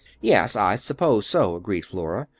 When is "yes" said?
0.19-0.55